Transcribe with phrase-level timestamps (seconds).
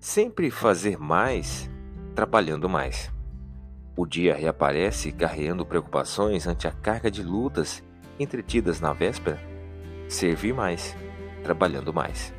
[0.00, 1.68] Sempre fazer mais,
[2.14, 3.12] trabalhando mais.
[3.96, 7.82] O dia reaparece carregando preocupações ante a carga de lutas
[8.16, 9.42] entretidas na véspera.
[10.08, 10.96] Servir mais,
[11.42, 12.32] trabalhando mais.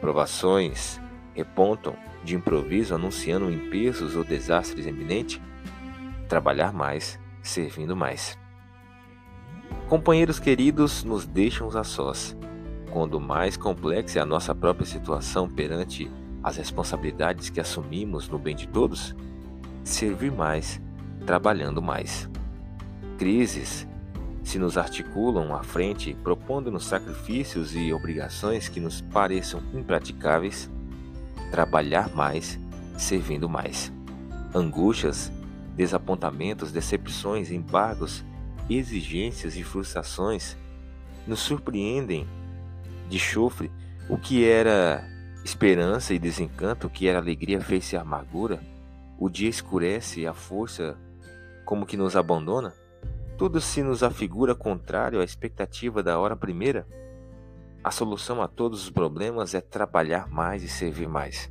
[0.00, 1.00] Provações
[1.34, 5.40] repontam de improviso anunciando empeços ou desastres iminentes.
[6.28, 8.38] Trabalhar mais, servindo mais.
[9.88, 12.36] Companheiros queridos nos deixam a sós.
[12.92, 16.08] Quando mais complexa é a nossa própria situação perante
[16.42, 19.14] as responsabilidades que assumimos no bem de todos,
[19.84, 20.80] servir mais,
[21.26, 22.28] trabalhando mais.
[23.18, 23.86] Crises
[24.48, 30.70] se nos articulam à frente, propondo-nos sacrifícios e obrigações que nos pareçam impraticáveis,
[31.50, 32.58] trabalhar mais,
[32.96, 33.92] servindo mais.
[34.54, 35.30] Angústias,
[35.76, 38.24] desapontamentos, decepções, embargos,
[38.70, 40.56] exigências e frustrações
[41.26, 42.26] nos surpreendem
[43.10, 43.70] de chofre
[44.08, 45.06] o que era
[45.44, 48.60] esperança e desencanto, que era alegria, fez-se amargura.
[49.18, 50.96] O dia escurece a força
[51.64, 52.72] como que nos abandona.
[53.36, 56.86] Tudo se nos afigura contrário à expectativa da hora primeira.
[57.82, 61.50] A solução a todos os problemas é trabalhar mais e servir mais.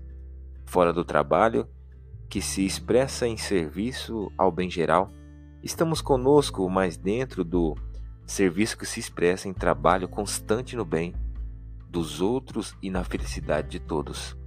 [0.66, 1.68] Fora do trabalho,
[2.30, 5.10] que se expressa em serviço ao bem geral,
[5.64, 7.76] estamos conosco, mas dentro do
[8.26, 11.14] serviço que se expressa em trabalho constante no bem
[11.90, 14.38] dos outros e na felicidade de todos.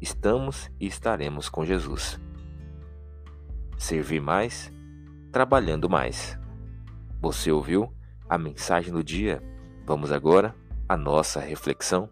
[0.00, 2.20] Estamos e estaremos com Jesus.
[3.76, 4.72] Servir mais,
[5.32, 6.38] trabalhando mais.
[7.20, 7.92] Você ouviu
[8.28, 9.42] a mensagem do dia?
[9.86, 10.54] Vamos agora
[10.88, 12.08] à nossa reflexão.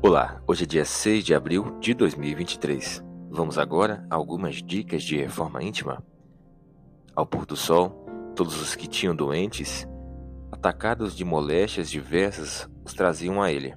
[0.00, 3.02] Olá, hoje é dia 6 de abril de 2023.
[3.28, 6.04] Vamos agora a algumas dicas de reforma íntima.
[7.16, 8.06] Ao pôr do sol,
[8.36, 9.88] todos os que tinham doentes,
[10.52, 13.74] atacados de moléstias diversas, os traziam a ele.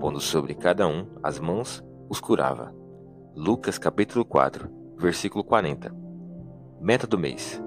[0.00, 2.74] Pondo sobre cada um as mãos, os curava.
[3.36, 4.66] Lucas capítulo 4,
[4.96, 5.94] versículo 40.
[6.80, 7.62] Meta do mês: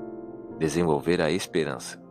[0.57, 2.01] desenvolver a esperança.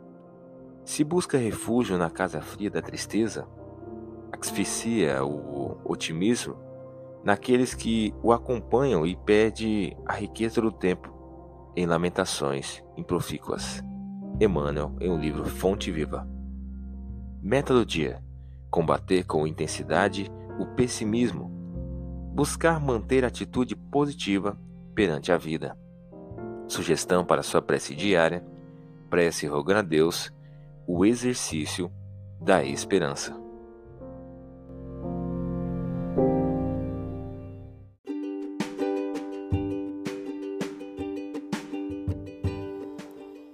[0.85, 3.49] Se busca refúgio na casa fria da tristeza,
[4.33, 6.57] asfixia o otimismo
[7.25, 11.13] naqueles que o acompanham e perde a riqueza do tempo
[11.77, 13.83] em lamentações improfícuas.
[14.41, 16.29] Emmanuel, em um livro Fonte Viva.
[17.41, 18.23] Meta do dia:
[18.71, 21.51] combater com intensidade o pessimismo,
[22.35, 24.59] buscar manter atitude positiva
[24.95, 25.77] perante a vida.
[26.67, 28.45] Sugestão para sua prece diária:
[29.09, 30.33] prece rogando a Deus
[30.87, 31.91] o exercício
[32.41, 33.42] da esperança.